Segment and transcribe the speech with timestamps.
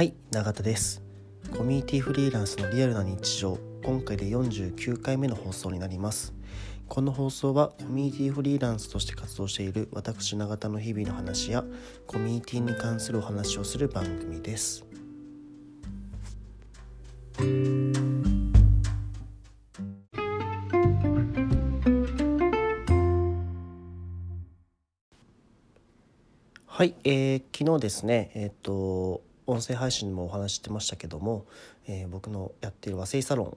[0.00, 1.02] はい永田です。
[1.54, 3.58] コミュニティフリーランスのリアルな日常。
[3.84, 6.32] 今回で49回目の放送になります。
[6.88, 11.66] この放送はコミュニティフリーランスとして活動している私永田の日々の話や
[12.06, 14.86] コミュニティに関するお話をする番組です。
[26.64, 31.46] はい、えー、昨日ですねえっ、と音声配信でもお話ししてましたけども、
[31.86, 33.56] えー、僕のやっている和製サロン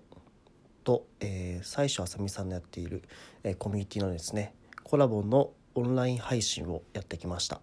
[0.84, 3.04] と、えー、最初あさみさんのやっている、
[3.44, 4.54] えー、コミュニティのですね
[4.84, 7.62] コラボのオンライン配信をやってきました。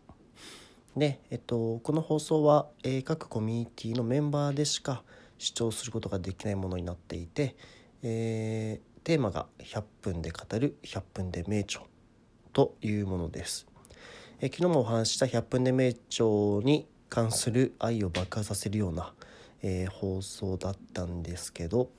[0.97, 5.05] で、えっと、この放送は、えー、各コミュニティのメンバーでしか
[5.39, 7.57] 視聴することができないものになっていて、
[8.03, 11.83] えー、テーマが100分で語る100分で名著
[12.53, 13.67] というものです、
[14.41, 16.27] えー、昨日もお話しした100分で名著
[16.65, 19.13] に関する愛を爆発させるような、
[19.63, 21.91] えー、放送だったんですけど、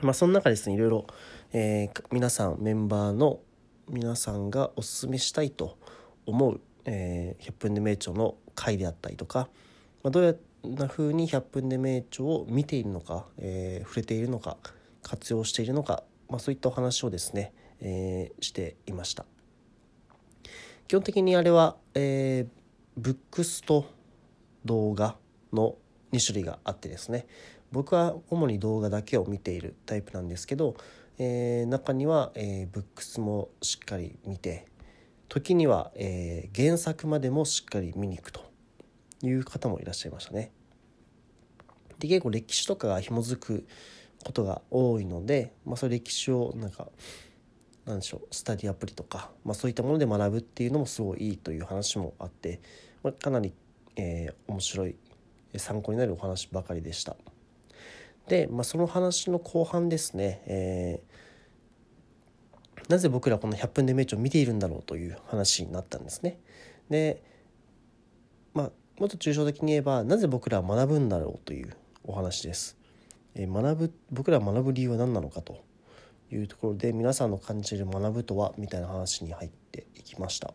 [0.00, 1.06] まあ、その中ですねいろいろ、
[1.52, 3.40] えー、皆さんメンバーの
[3.88, 5.76] 皆さんがおすすめしたいと
[6.24, 9.48] 思う、えー、100分で名著の回であったりとか、
[10.02, 14.56] まあ、どういうな風に100分で名著を見ているのか、えー、触れているのか
[15.02, 19.24] 活用しているのか、まあ、そういったお話をですね、えー、していました。
[20.86, 22.62] 基本的にあれは、えー、
[22.96, 23.86] ブックスと
[24.64, 25.16] 動画
[25.52, 25.76] の
[26.12, 27.26] 2種類があってですね
[27.72, 30.76] 僕は主に動画だけを見ているタイプなんですけど、
[31.18, 34.66] えー、中には、えー、ブックスもしっかり見て
[35.28, 38.42] 時には、えー、原作までもしっかり見に行くと
[39.22, 40.50] いう方もいらっしゃいましたね。
[41.98, 43.66] で結構歴史とかが紐づく
[44.24, 46.88] ことが多いので、まあ、それ歴史をなんか
[47.86, 52.60] なんでしょうスタディアプリとか、まあ、そういったもので学ぶっていうのもすごいいいという話もあって、
[53.02, 53.52] まあ、かなり
[53.96, 54.96] えー、面白い
[55.56, 57.16] 参考になるお話ばかりでした。
[58.28, 66.38] で、まあ、その話の後半ですね、えー、なぜ僕らこの「100分で名著」を見ているんだろうという話になったんですね。
[66.88, 67.22] で、
[68.54, 72.76] まあ、もっと抽象的に言えばなぜ僕らは学ぶんだろうというお話です。
[73.34, 75.62] えー、学ぶ僕らは学ぶ理由は何なのかと
[76.30, 80.54] いうところで皆さんの感じる学ぶとはみたいな話に入っていきました。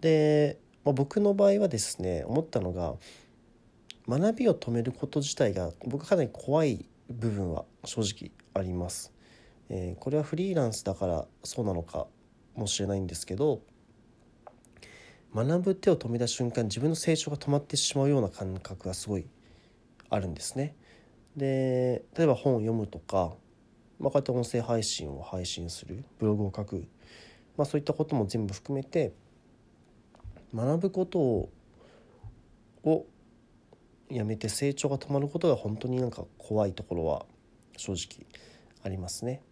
[0.00, 2.94] でまあ、僕の場合はですね思ったのが
[4.08, 9.12] 学びを止めること自体が僕かなり怖い部分は正直あります。
[9.68, 12.06] えー、これはフリーランスだからそうなのか
[12.56, 13.60] もしれないんですけど
[15.32, 19.26] 学ぶ手を止めた瞬間自分の成長が止まってしまうような感覚がすごい
[20.08, 20.74] あるんですね。
[21.36, 23.34] で例えば本を読むとか、
[24.00, 26.88] まあ、こうやって音声配信を配信するブログを書く、
[27.56, 29.12] まあ、そういったことも全部含めて
[30.54, 31.18] 学ぶこと
[32.82, 33.06] を
[34.08, 37.26] やめて成長が止まることが本当になんか怖いところは
[37.76, 38.26] 正直
[38.82, 39.42] ありますね。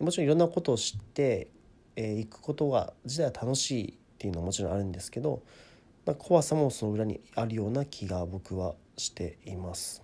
[0.00, 1.48] もちろんいろんなことを知って
[1.96, 5.42] い、えー、くことが自体は楽しいっていうのはもちろんあるんですけど、
[6.06, 10.02] ま、怖さもその裏にあるような気が僕はしています。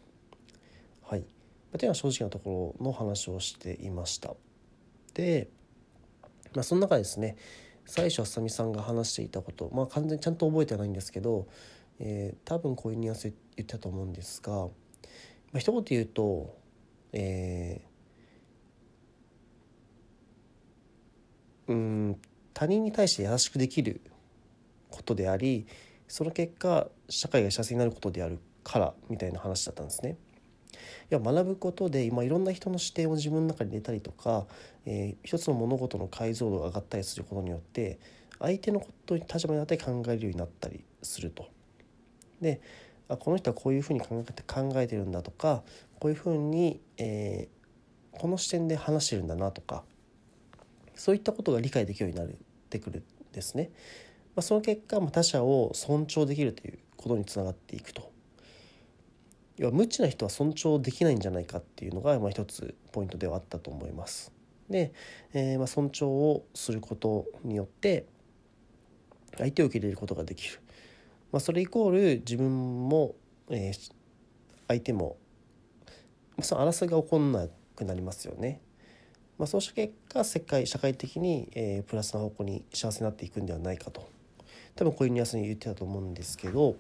[1.03, 1.25] はい。
[1.73, 4.35] というのは正直なところの話をしていました。
[5.15, 5.49] で、
[6.55, 7.37] まあ、その中ですね
[7.87, 11.47] 最初あさみさんが話していたことまあ完全にちゃんと覚えてないんですけど、
[11.99, 14.69] えー、多分こういうニュアンス言ったと思うんですが、ま
[15.55, 16.57] あ、一言言うと、
[17.13, 22.17] えー、うん
[22.53, 24.01] 他人に対して優しくできる
[24.91, 25.67] ことであり
[26.09, 30.17] その結果社会が幸せになることであるからみたいな話だったんですね。
[30.75, 30.77] い
[31.11, 34.47] や学ぶことで今いろんな人の視点を自分の中に入れたりとか、
[34.87, 37.99] えー、一つの物事の解像度が上がったりすることによって
[38.39, 41.49] 相手のことに立場になって考えるようになったりすると。
[42.41, 42.61] で
[43.09, 45.63] あこの人はこういうふうに考えて考えてるんだとか
[46.01, 49.85] こういうふうに、えー、この視点で話してるんだなとか
[50.95, 52.37] そういったことが理解できるようになっ
[52.71, 53.71] てくるんですね。
[54.35, 58.11] まあ、その結果、他者を尊重できるということにつながっていくと
[59.57, 64.33] 要は無知な人は尊重できないんじゃないかっていうのが、まあ、一つポイントではあったと思います。
[64.69, 64.93] で、
[65.33, 68.07] えー、まあ尊重をすることによって
[69.37, 70.61] 相手を受け入れることができる、
[71.33, 73.15] まあ、それイコール自分も、
[73.51, 73.93] えー、
[74.69, 75.17] 相手も
[76.41, 77.47] その争いが起こんな
[77.77, 78.61] くなりますよね。
[79.39, 84.09] まあ、そうした結果世界社会的に、えー、プラスな方向に幸せになっていくんではないかと
[84.77, 86.77] 多分こういうニュアンスに言ってたと思うんですけど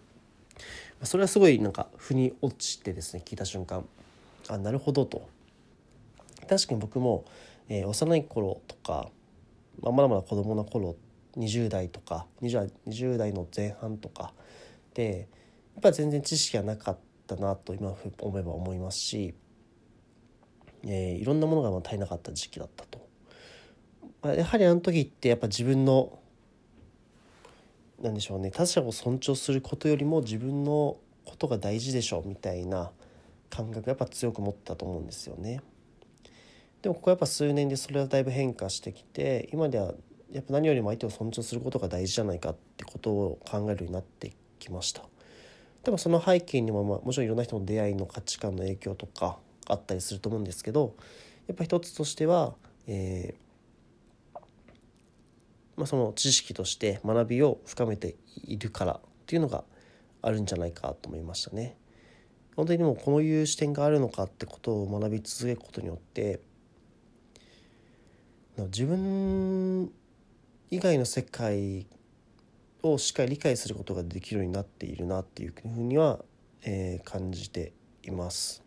[1.03, 3.85] それはすごいなんか腑に落ちてですね聞いた瞬間
[4.49, 5.29] あなるほどと
[6.49, 7.25] 確かに僕も、
[7.69, 9.09] えー、幼い頃とか、
[9.81, 10.97] まあ、まだまだ子供の頃
[11.37, 14.33] 20代とか 20, 20代の前半とか
[14.95, 15.29] で
[15.75, 19.35] やっぱ全然知識がなかったなと今思えば思いますし、
[20.85, 23.05] えー、いろんなものが足りなかった時期だったと。
[24.33, 26.19] やはりあの時ってやっぱ自分の
[28.05, 32.91] なんでしょうね他者を尊重することよりも自分のことが大事でしょうみたいな
[33.49, 35.63] 感覚やっぱ強く持ったと思うんですよね。
[36.83, 39.95] でもここやっぱ数年でそれはだいぶ変化してきて今では
[40.31, 45.03] やっぱ何よりも相手を尊重することが大事じゃないかってことを考えるようになってきました。
[45.83, 50.95] でもその背景にも、まあ、もちろんいろんな人の出会いの価値観の影響とかあったりすると思うんですけど
[51.47, 52.55] やっぱ一つとしては、
[52.87, 53.44] えー
[55.77, 59.65] まあ、その知識として学びを深めているからっていうのが
[60.23, 61.77] あるんじゃないかと思いましたね。
[62.57, 66.41] 本当にでもこういう視点があるのかってことを学び続けることによって
[68.57, 69.91] 自分
[70.71, 71.87] 以外の世界
[72.83, 76.25] をしっかり理解することができるようになっているなっていうふうには、
[76.63, 77.73] えー、感じて
[78.05, 78.63] います。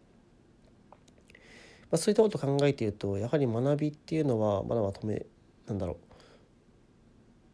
[1.89, 5.25] まあ、そういったことを考えているとやはり学びっていうのはまだまとめ
[5.67, 6.06] なんだろう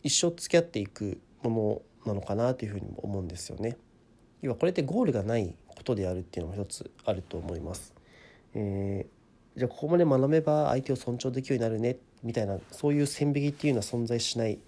[0.04, 3.78] 一生付き合っていくものなのかなというふうにも思うんですよね。
[4.42, 7.94] 要はこれってゴールがないことであるっていうのも一つあると思います。
[8.54, 14.60] えー、じゃあここまで学べば相手を尊重できるようになるねみたいなそういう線引きっていうのは存在しない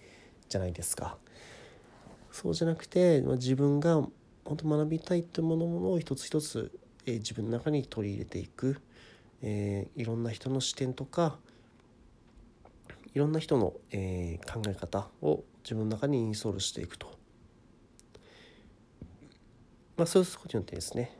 [0.47, 1.17] じゃないですか。
[2.31, 3.95] そうじゃなくて自分が
[4.45, 6.71] 本当学びたいというものを一つ一つ、
[7.05, 8.79] えー、自分の中に取り入れていく、
[9.41, 11.37] えー、いろんな人の視点とか
[13.15, 17.07] いろんな人の、えー、考え方を自分の中にインストールしていくと、
[19.97, 21.17] まあ、そうすることによってですね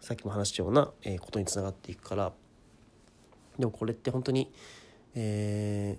[0.00, 2.32] さっきも話したような、えー、ことにつながっていくから。
[3.58, 4.52] でもこれって本当に
[5.14, 5.96] え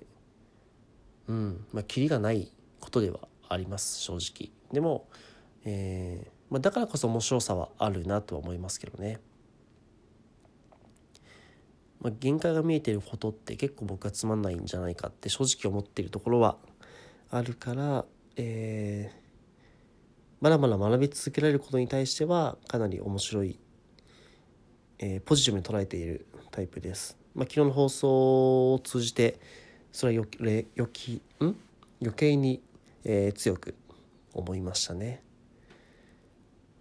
[1.29, 2.51] ー、うんまあキリがない
[2.81, 4.51] ことではあります正直。
[4.73, 5.07] でも、
[5.63, 9.19] えーまあ、だからこそ面白さはあるなとは思いますけどね、
[12.05, 16.59] まあ、限界が見えてることって結構僕はつまんないんじゃないかって正直思ってるところは
[17.31, 18.05] あるから、
[18.35, 19.17] えー、
[20.39, 23.57] まだまだ学び続けられることに対してはかなり面白い、
[24.99, 27.17] えー、ポジティブに捉えているタイプです。
[27.33, 29.39] まあ、昨日の放送を通じて
[29.91, 30.27] それはよ
[30.75, 31.55] よきん？
[31.99, 32.61] 余計に、
[33.03, 33.73] えー、強く
[34.31, 35.23] 思いましたね。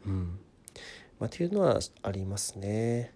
[0.05, 0.38] うん
[1.19, 3.13] まあ、っていうのはありますね。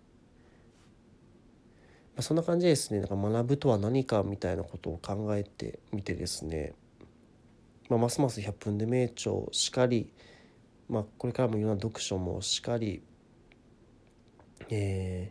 [2.19, 2.99] ま、そんな感じですね。
[2.99, 6.75] なんか学ぶとは何かみたいなことを考えてみてですね、
[7.88, 10.12] まあ、ますます100分で名著しかり、
[10.88, 13.05] まあ、これからもいろんな読書もしかり、
[14.69, 15.31] え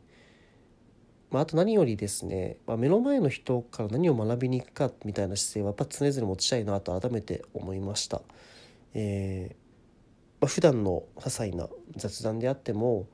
[1.30, 8.22] まあ、あと何よりですね、ま、目の前の人から何を学びに行くかみたいな姿勢はやっぱ常々持ちたいなと改めて思いました。
[8.94, 9.56] えー
[10.40, 11.68] まあ、普段の些細な
[11.98, 13.10] 雑談であっても、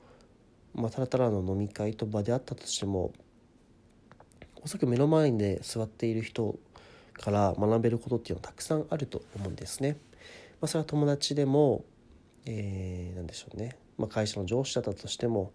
[0.76, 3.12] まあ、たらたらの飲み会と場であったとしても
[4.64, 6.58] おそらく目の前で座っている人
[7.12, 9.98] から学べることっていうのはたくさんあると思うんですね。
[10.60, 11.84] まあ、それは友達でも、
[12.46, 15.52] えー、何でしょうね、まあ、会社の上司だったとしても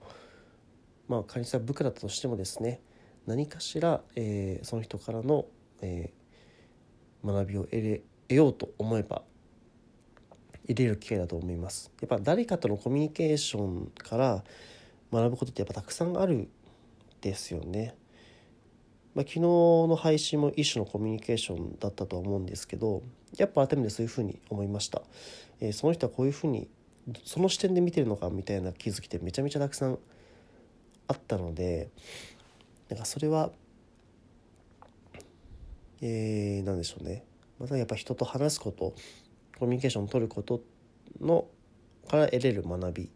[1.07, 2.81] まあ仮にさ部下だったとしてもですね
[3.25, 5.45] 何かしら、えー、その人からの、
[5.81, 9.23] えー、学びを得れ得ようと思えば
[10.67, 11.91] 入れる機会だと思います。
[11.99, 14.43] やっぱ誰かとのコミュニケーションから
[15.11, 16.47] 学ぶことってやっぱたくさんある
[17.21, 17.95] ですよね。
[19.19, 23.03] まあ、昨日の配信も一種のコミュニケーションだったとは思うんですけど
[23.35, 25.01] やっぱ改めてそういうふうに思いました、
[25.59, 26.69] えー、その人はこういうふうに
[27.25, 29.99] その視点で見てるのかみたいな気づきってめちゃめちゃたくさん
[31.09, 31.89] あったので
[32.87, 33.51] なんかそれは
[36.01, 37.25] えー、なんでしょうね。
[37.59, 38.93] またやっぱ人と話すこと
[39.59, 40.61] コミュニケーションを取ること
[41.19, 41.45] の
[42.09, 43.09] から得れる学び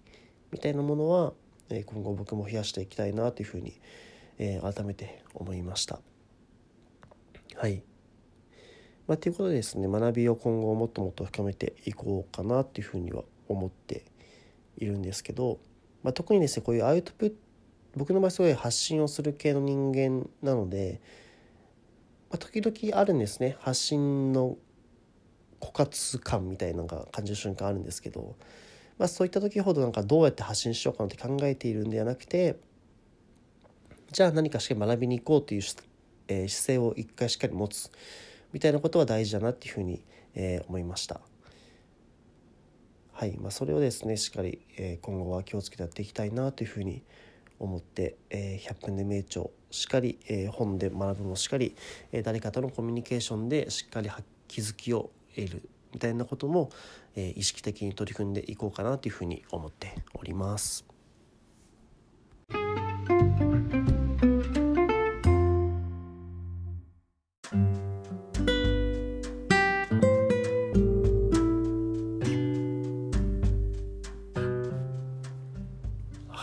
[0.51, 1.31] みたいなものは、
[1.69, 4.02] え、今後僕も増やしていきたいなというふうに思います、
[4.37, 5.99] えー、改めて思いました。
[7.55, 7.83] はい。
[9.07, 14.05] まあ、ということでですね学びを今後もっともっと深めていこうかなっていうふうには思って
[14.77, 15.59] いるんですけど、
[16.03, 17.35] まあ、特にですねこういうアウトプット
[17.95, 20.99] 僕の場合すごい発信をする系の人間なので、
[22.29, 24.57] まあ、時々あるんですね発信の
[25.61, 28.35] 枯渇感みたいなのが感じる瞬間あるんですけど、
[28.97, 32.57] まあ、そういった時ほどなんかどうやって発信しようかなって考えているんではなくて
[34.13, 35.61] じゃあ何かしっかり学びに行こうという、
[36.27, 37.89] えー、姿勢を一回しっかり持つ
[38.53, 40.05] みたいなことは大事だなっていうふうに、
[40.35, 41.19] えー、思いました。
[43.11, 47.01] はいまあ、それをですねしっかり、えー、今後は気をつけてやっていきたいなというふうに
[47.57, 51.75] 思って、えー、100分で名著しっかり、えー、本で学ぶもしっかり、
[52.11, 54.11] えー、誰かとのコミュニケーションでしっかり
[54.47, 56.69] 気づきを得るみたいなことも、
[57.15, 60.92] えー、意識的に取り組んでいこうかなというふうに思っております。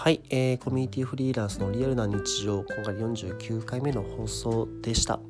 [0.02, 5.21] はい、えー、コミュニティフリーランスのリアルな日常今回49回目の放送でした、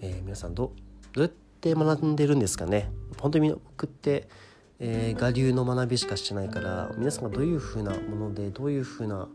[0.00, 0.72] えー、皆さんど
[1.12, 2.92] どうやって学んでるんですかね？
[3.18, 4.28] 本当に僕って、
[4.78, 9.26] えー、我流の学びしかしてないから皆さんがどういうふうなものでどういうふうな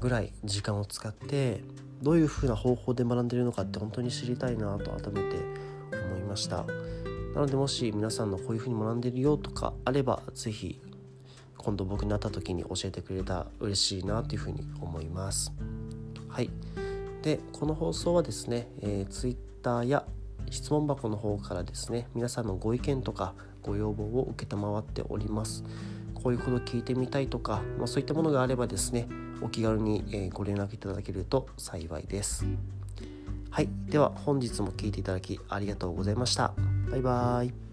[0.00, 1.62] ぐらい時間を使って
[2.00, 5.36] どういうふうな方法で学んでるのかって本当に知りたいなと改めて
[5.92, 6.64] 思いました。
[7.34, 10.80] なのでもし皆さんのこういうふうに学んでるよとかあれば是非
[11.66, 15.52] 今度僕に会った時に教えてくれたら嬉しいなというふうに思います。
[16.28, 16.48] はい。
[17.22, 20.04] で、この放送はですね、えー、Twitter や
[20.48, 25.64] 質問箱の方からですね、皆さんのご意見とかご要望を承っております。
[26.14, 29.08] こういうこと聞いてみたいとか、まあ、そういったものがあればですね、
[29.42, 32.46] お気軽に、えご連絡いただけると幸いです。
[33.50, 33.68] はい。
[33.88, 36.54] では本日も聴いていただきありがとうございました。
[36.92, 37.65] バイバーイ。